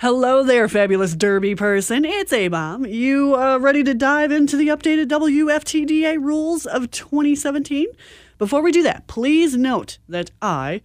[0.00, 2.06] Hello there, fabulous derby person.
[2.06, 2.86] It's A Bomb.
[2.86, 7.86] You uh, ready to dive into the updated WFTDA rules of 2017?
[8.38, 10.80] Before we do that, please note that I,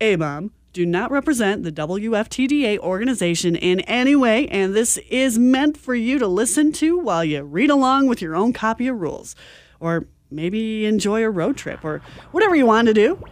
[0.00, 5.76] A Bomb, do not represent the WFTDA organization in any way, and this is meant
[5.76, 9.36] for you to listen to while you read along with your own copy of rules.
[9.78, 12.00] Or maybe enjoy a road trip, or
[12.30, 13.22] whatever you want to do.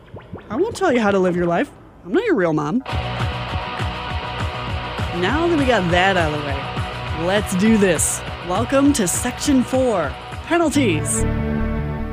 [0.50, 1.70] I won't tell you how to live your life.
[2.04, 2.82] I'm not your real mom.
[5.16, 8.22] Now that we got that out of the way, let's do this.
[8.48, 10.08] Welcome to Section 4
[10.46, 11.22] Penalties.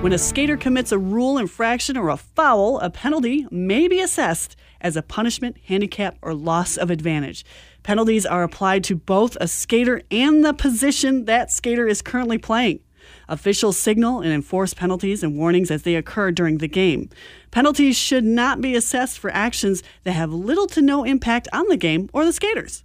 [0.04, 4.58] When a skater commits a rule infraction or a foul, a penalty may be assessed
[4.82, 7.46] as a punishment, handicap, or loss of advantage.
[7.84, 12.82] Penalties are applied to both a skater and the position that skater is currently playing.
[13.30, 17.10] Officials signal and enforce penalties and warnings as they occur during the game.
[17.50, 21.78] Penalties should not be assessed for actions that have little to no impact on the
[21.78, 22.84] game or the skaters.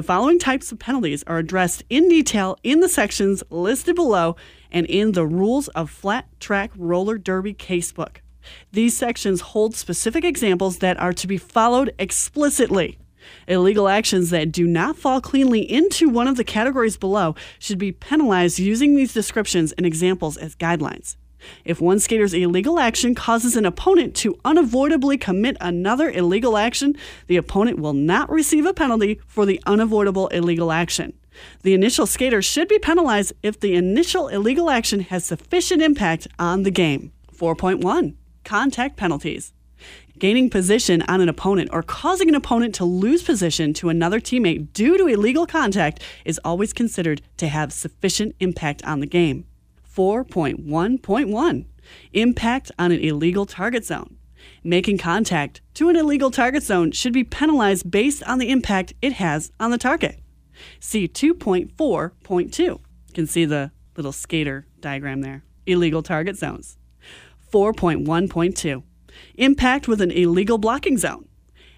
[0.00, 4.34] The following types of penalties are addressed in detail in the sections listed below
[4.72, 8.22] and in the Rules of Flat Track Roller Derby Casebook.
[8.72, 12.98] These sections hold specific examples that are to be followed explicitly.
[13.46, 17.92] Illegal actions that do not fall cleanly into one of the categories below should be
[17.92, 21.16] penalized using these descriptions and examples as guidelines.
[21.64, 26.96] If one skater's illegal action causes an opponent to unavoidably commit another illegal action,
[27.26, 31.12] the opponent will not receive a penalty for the unavoidable illegal action.
[31.62, 36.62] The initial skater should be penalized if the initial illegal action has sufficient impact on
[36.62, 37.12] the game.
[37.34, 39.52] 4.1 Contact penalties.
[40.18, 44.72] Gaining position on an opponent or causing an opponent to lose position to another teammate
[44.74, 49.46] due to illegal contact is always considered to have sufficient impact on the game.
[49.94, 51.64] 4.1.1
[52.12, 54.16] Impact on an illegal target zone.
[54.62, 59.14] Making contact to an illegal target zone should be penalized based on the impact it
[59.14, 60.20] has on the target.
[60.78, 62.58] See 2.4.2.
[62.58, 62.80] You
[63.14, 65.44] can see the little skater diagram there.
[65.66, 66.78] Illegal target zones.
[67.52, 68.82] 4.1.2
[69.34, 71.26] Impact with an illegal blocking zone.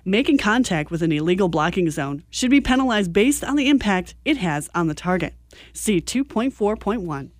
[0.04, 4.36] Making contact with an illegal blocking zone should be penalized based on the impact it
[4.38, 5.34] has on the target.
[5.72, 7.30] See 2.4.1.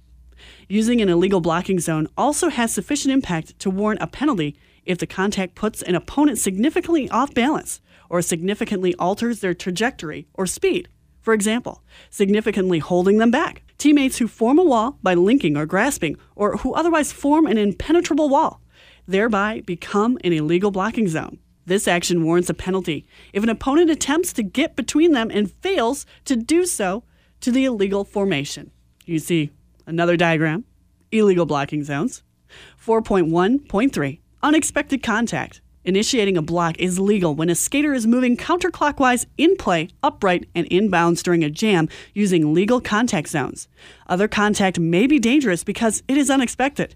[0.72, 4.56] Using an illegal blocking zone also has sufficient impact to warrant a penalty
[4.86, 10.46] if the contact puts an opponent significantly off balance or significantly alters their trajectory or
[10.46, 10.88] speed.
[11.20, 13.64] For example, significantly holding them back.
[13.76, 18.30] Teammates who form a wall by linking or grasping, or who otherwise form an impenetrable
[18.30, 18.62] wall,
[19.06, 21.38] thereby become an illegal blocking zone.
[21.66, 26.06] This action warrants a penalty if an opponent attempts to get between them and fails
[26.24, 27.04] to do so
[27.42, 28.70] to the illegal formation.
[29.04, 29.50] You see
[29.86, 30.64] another diagram
[31.12, 32.22] illegal blocking zones.
[32.84, 35.60] 4.1.3 Unexpected contact.
[35.84, 40.68] Initiating a block is legal when a skater is moving counterclockwise in play, upright, and
[40.70, 43.68] inbounds during a jam using legal contact zones.
[44.06, 46.94] Other contact may be dangerous because it is unexpected.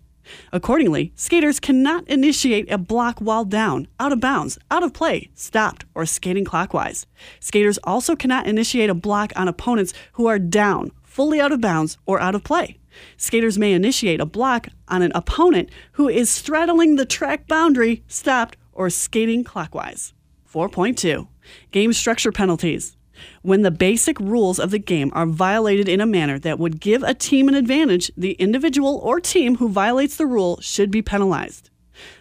[0.52, 5.84] Accordingly, skaters cannot initiate a block while down, out of bounds, out of play, stopped,
[5.94, 7.06] or skating clockwise.
[7.40, 11.96] Skaters also cannot initiate a block on opponents who are down, fully out of bounds,
[12.04, 12.76] or out of play.
[13.16, 18.58] Skaters may initiate a block on an opponent who is straddling the track boundary, stopped,
[18.74, 20.12] or skating clockwise.
[20.52, 21.26] 4.2
[21.70, 22.98] Game structure penalties.
[23.40, 27.02] When the basic rules of the game are violated in a manner that would give
[27.02, 31.70] a team an advantage, the individual or team who violates the rule should be penalized.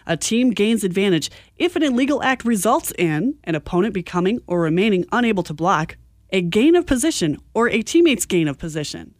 [0.06, 5.04] A team gains advantage if an illegal act results in an opponent becoming or remaining
[5.12, 5.98] unable to block,
[6.36, 9.14] a gain of position, or a teammate's gain of position.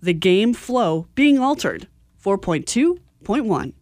[0.00, 1.88] The game flow being altered.
[2.24, 3.74] 4.2.1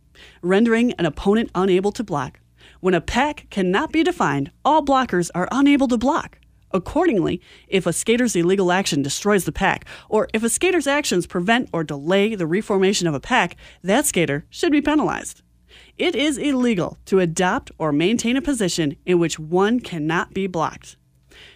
[0.42, 2.40] Rendering an opponent unable to block.
[2.80, 6.40] When a pack cannot be defined, all blockers are unable to block.
[6.72, 11.68] Accordingly, if a skater's illegal action destroys the pack, or if a skater's actions prevent
[11.72, 13.54] or delay the reformation of a pack,
[13.84, 15.42] that skater should be penalized.
[15.96, 20.96] It is illegal to adopt or maintain a position in which one cannot be blocked.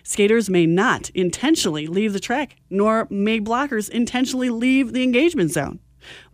[0.03, 5.81] Skaters may not intentionally leave the track, nor may blockers intentionally leave the engagement zone.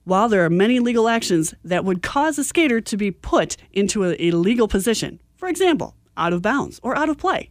[0.04, 4.04] While there are many legal actions that would cause a skater to be put into
[4.04, 7.50] an illegal position, for example, out of bounds or out of play,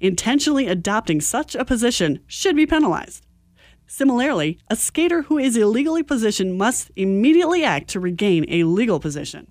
[0.00, 3.24] intentionally adopting such a position should be penalized.
[3.86, 9.46] Similarly, a skater who is illegally positioned must immediately act to regain a legal position.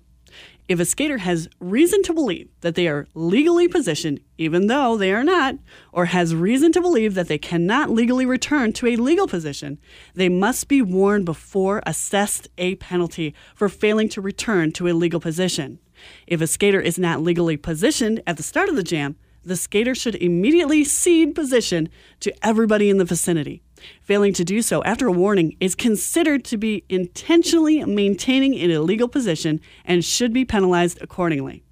[0.68, 5.12] If a skater has reason to believe that they are legally positioned, even though they
[5.12, 5.54] are not,
[5.92, 9.78] or has reason to believe that they cannot legally return to a legal position,
[10.14, 15.20] they must be warned before assessed a penalty for failing to return to a legal
[15.20, 15.78] position.
[16.26, 19.14] If a skater is not legally positioned at the start of the jam,
[19.44, 21.88] the skater should immediately cede position
[22.18, 23.62] to everybody in the vicinity.
[24.02, 29.08] Failing to do so after a warning is considered to be intentionally maintaining an illegal
[29.08, 31.62] position and should be penalized accordingly.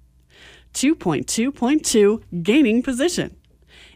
[0.73, 3.37] 2.2.2 Gaining position.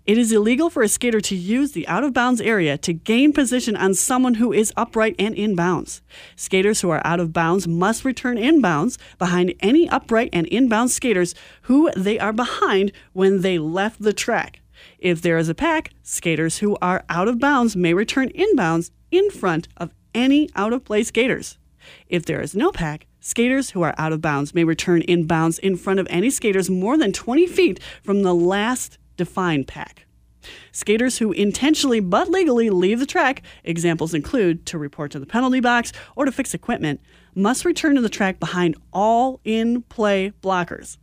[0.05, 3.31] It is illegal for a skater to use the out of bounds area to gain
[3.31, 6.01] position on someone who is upright and in bounds.
[6.35, 10.67] Skaters who are out of bounds must return in bounds behind any upright and in
[10.67, 14.58] bounds skaters who they are behind when they left the track.
[14.97, 19.29] If there is a pack, skaters who are out of bounds may return inbounds in
[19.29, 21.57] front of any out of play skaters.
[22.07, 25.75] If there is no pack, skaters who are out of bounds may return inbounds in
[25.77, 30.05] front of any skaters more than 20 feet from the last defined pack.
[30.71, 35.59] Skaters who intentionally but legally leave the track, examples include to report to the penalty
[35.59, 37.01] box or to fix equipment,
[37.35, 40.97] must return to the track behind all in play blockers.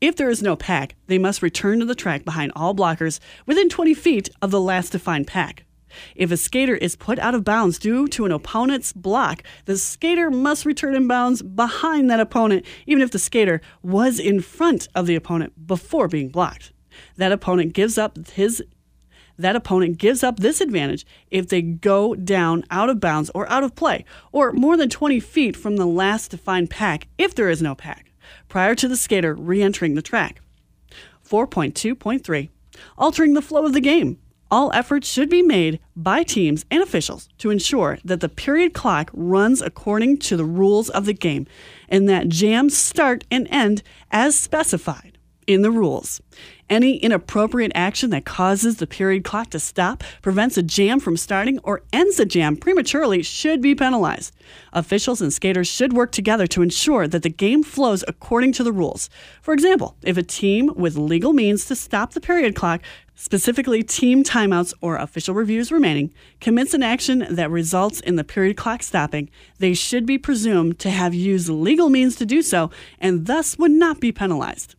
[0.00, 3.68] If there is no pack, they must return to the track behind all blockers within
[3.68, 5.64] 20 feet of the last defined pack.
[6.14, 10.30] If a skater is put out of bounds due to an opponent's block, the skater
[10.30, 15.06] must return in bounds behind that opponent, even if the skater was in front of
[15.06, 16.72] the opponent before being blocked
[17.16, 18.62] that opponent gives up his
[19.38, 23.62] that opponent gives up this advantage if they go down out of bounds or out
[23.62, 24.02] of play,
[24.32, 28.10] or more than 20 feet from the last defined pack if there is no pack,
[28.48, 30.40] prior to the skater re entering the track.
[31.28, 32.48] 4.2.3
[32.98, 34.18] Altering the flow of the game.
[34.48, 39.10] All efforts should be made by teams and officials to ensure that the period clock
[39.12, 41.46] runs according to the rules of the game
[41.88, 43.82] and that jams start and end
[44.12, 45.15] as specified
[45.46, 46.20] in the rules.
[46.68, 51.60] Any inappropriate action that causes the period clock to stop, prevents a jam from starting,
[51.60, 54.34] or ends a jam prematurely should be penalized.
[54.72, 58.72] Officials and skaters should work together to ensure that the game flows according to the
[58.72, 59.08] rules.
[59.42, 62.82] For example, if a team with legal means to stop the period clock,
[63.14, 68.56] specifically team timeouts or official reviews remaining, commits an action that results in the period
[68.56, 73.26] clock stopping, they should be presumed to have used legal means to do so and
[73.26, 74.74] thus would not be penalized.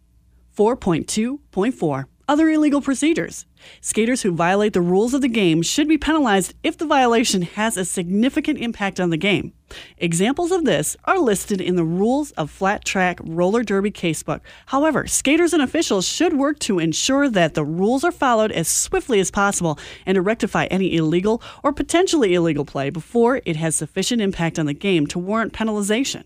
[0.57, 3.45] 4.2.4 Other illegal procedures.
[3.79, 7.77] Skaters who violate the rules of the game should be penalized if the violation has
[7.77, 9.53] a significant impact on the game.
[9.99, 14.41] Examples of this are listed in the Rules of Flat Track Roller Derby Casebook.
[14.65, 19.19] However, skaters and officials should work to ensure that the rules are followed as swiftly
[19.19, 19.77] as possible
[20.07, 24.65] and to rectify any illegal or potentially illegal play before it has sufficient impact on
[24.65, 26.23] the game to warrant penalization.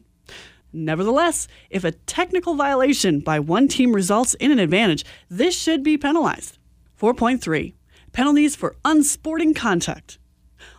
[0.73, 5.97] Nevertheless, if a technical violation by one team results in an advantage, this should be
[5.97, 6.57] penalized.
[6.99, 7.73] 4.3
[8.13, 10.17] Penalties for unsporting conduct.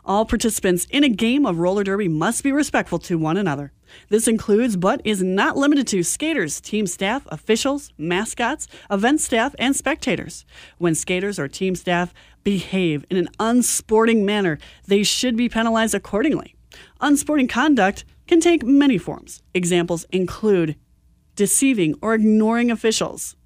[0.05, 3.73] All participants in a game of roller derby must be respectful to one another.
[4.09, 9.77] This includes, but is not limited to, skaters, team staff, officials, mascots, event staff, and
[9.77, 10.45] spectators.
[10.79, 16.55] When skaters or team staff behave in an unsporting manner, they should be penalized accordingly.
[17.01, 19.43] Unsporting conduct can take many forms.
[19.55, 20.77] Examples include
[21.37, 23.37] deceiving or ignoring officials,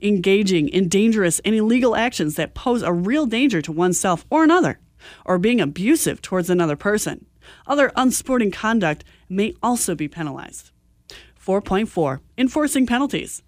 [0.00, 4.80] engaging in dangerous and illegal actions that pose a real danger to oneself or another,
[5.24, 7.26] or being abusive towards another person.
[7.66, 10.70] Other unsporting conduct may also be penalized.
[11.44, 13.42] 4.4 Enforcing penalties.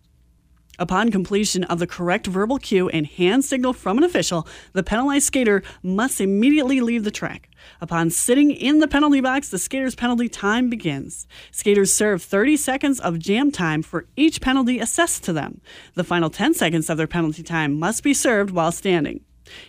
[0.79, 5.27] Upon completion of the correct verbal cue and hand signal from an official, the penalized
[5.27, 7.51] skater must immediately leave the track.
[7.81, 11.27] Upon sitting in the penalty box, the skater's penalty time begins.
[11.51, 15.61] Skaters serve 30 seconds of jam time for each penalty assessed to them.
[15.95, 19.21] The final 10 seconds of their penalty time must be served while standing.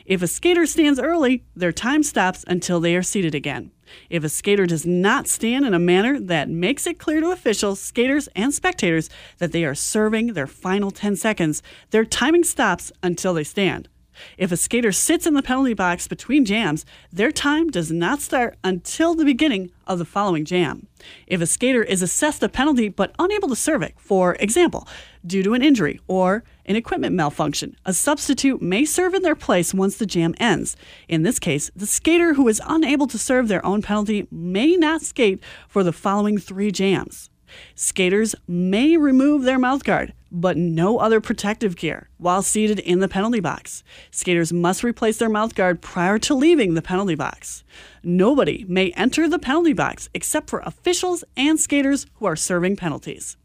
[0.05, 3.71] If a skater stands early, their time stops until they are seated again.
[4.09, 7.79] If a skater does not stand in a manner that makes it clear to officials,
[7.79, 13.33] skaters, and spectators that they are serving their final 10 seconds, their timing stops until
[13.33, 13.89] they stand.
[14.37, 18.57] If a skater sits in the penalty box between jams, their time does not start
[18.63, 20.87] until the beginning of the following jam.
[21.27, 24.87] If a skater is assessed a penalty but unable to serve it, for example,
[25.25, 29.73] due to an injury or an equipment malfunction, a substitute may serve in their place
[29.73, 30.75] once the jam ends.
[31.07, 35.01] In this case, the skater who is unable to serve their own penalty may not
[35.01, 37.29] skate for the following three jams.
[37.75, 43.39] Skaters may remove their mouthguard, but no other protective gear while seated in the penalty
[43.39, 43.83] box.
[44.09, 47.63] Skaters must replace their mouthguard prior to leaving the penalty box.
[48.03, 53.37] Nobody may enter the penalty box except for officials and skaters who are serving penalties.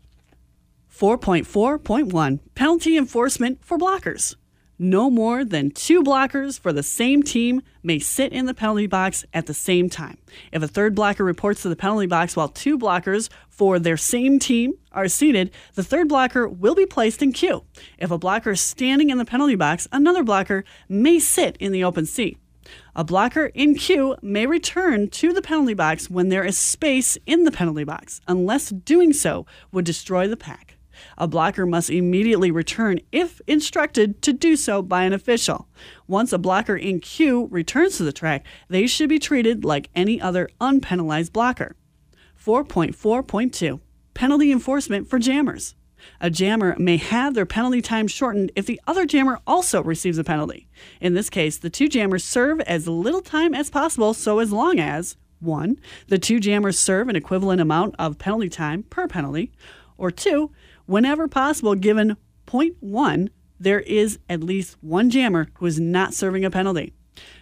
[0.99, 4.35] 4.4.1 Penalty enforcement for blockers.
[4.81, 9.25] No more than two blockers for the same team may sit in the penalty box
[9.33, 10.19] at the same time.
[10.51, 14.41] If a third blocker reports to the penalty box while two blockers for their same
[14.41, 17.63] team are seated, the third blocker will be placed in queue.
[17.99, 21.85] If a blocker is standing in the penalty box, another blocker may sit in the
[21.85, 22.39] open seat.
[22.97, 27.45] A blocker in queue may return to the penalty box when there is space in
[27.45, 30.68] the penalty box, unless doing so would destroy the pack.
[31.17, 35.69] A blocker must immediately return if instructed to do so by an official.
[36.07, 40.21] Once a blocker in queue returns to the track, they should be treated like any
[40.21, 41.77] other unpenalized blocker.
[42.43, 43.81] 4.4.2
[44.15, 45.75] Penalty enforcement for jammers.
[46.21, 50.25] A jammer may have their penalty time shortened if the other jammer also receives a
[50.25, 50.69] penalty.
[51.01, 54.79] In this case, the two jammers serve as little time as possible so as long
[54.79, 55.79] as 1.
[56.09, 59.53] The two jammers serve an equivalent amount of penalty time per penalty,
[59.97, 60.51] or 2
[60.89, 62.17] whenever possible, given
[62.47, 63.31] point one,
[63.61, 66.95] there is at least one jammer who is not serving a penalty.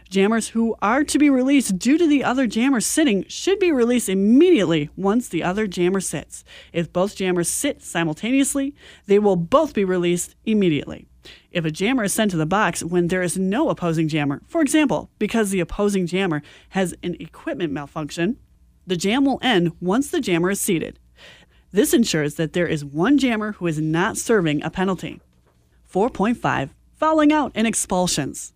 [0.08, 4.08] Jammers who are to be released due to the other jammer sitting should be released
[4.08, 6.44] immediately once the other jammer sits.
[6.72, 8.74] If both jammers sit simultaneously,
[9.06, 11.06] they will both be released immediately.
[11.50, 14.60] If a jammer is sent to the box when there is no opposing jammer, for
[14.60, 18.38] example, because the opposing jammer has an equipment malfunction,
[18.86, 20.98] the jam will end once the jammer is seated.
[21.72, 25.20] This ensures that there is one jammer who is not serving a penalty.
[25.92, 28.54] 4.5 Fouling out and expulsions.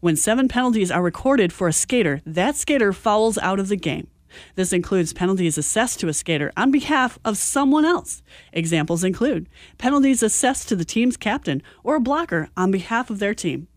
[0.00, 4.08] When seven penalties are recorded for a skater, that skater fouls out of the game.
[4.54, 8.22] This includes penalties assessed to a skater on behalf of someone else.
[8.52, 13.34] Examples include penalties assessed to the team's captain or a blocker on behalf of their
[13.34, 13.68] team.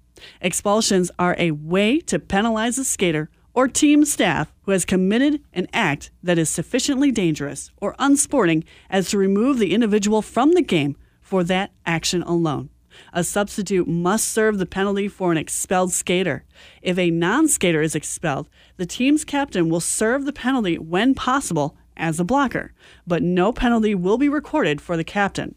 [0.42, 5.68] Expulsions are a way to penalize a skater or team staff who has committed an
[5.74, 10.96] act that is sufficiently dangerous or unsporting as to remove the individual from the game
[11.22, 12.70] for that action alone.
[13.14, 16.44] A substitute must serve the penalty for an expelled skater.
[16.82, 18.48] If a non skater is expelled,
[18.78, 22.74] the team's captain will serve the penalty when possible as a blocker,
[23.08, 25.56] but no penalty will be recorded for the captain.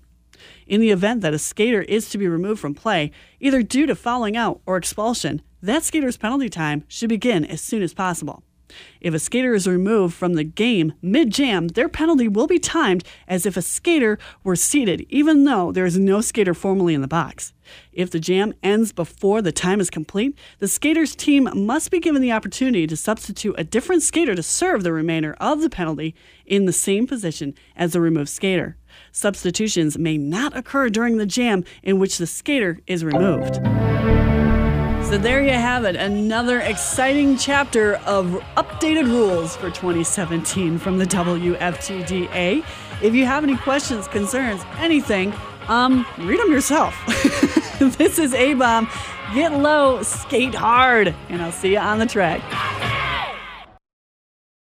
[0.67, 3.95] In the event that a skater is to be removed from play, either due to
[3.95, 8.42] fouling out or expulsion, that skater's penalty time should begin as soon as possible.
[9.00, 13.04] If a skater is removed from the game mid jam, their penalty will be timed
[13.26, 17.08] as if a skater were seated, even though there is no skater formally in the
[17.08, 17.52] box.
[17.92, 22.22] If the jam ends before the time is complete, the skater's team must be given
[22.22, 26.14] the opportunity to substitute a different skater to serve the remainder of the penalty
[26.46, 28.76] in the same position as the removed skater.
[29.12, 33.60] Substitutions may not occur during the jam in which the skater is removed.
[35.08, 38.26] So there you have it, another exciting chapter of
[38.58, 42.62] updated rules for 2017 from the WFTDA.
[43.02, 45.32] If you have any questions, concerns, anything,
[45.66, 46.94] um, read them yourself.
[47.96, 48.86] this is A Bomb.
[49.34, 52.42] Get low, skate hard, and I'll see you on the track.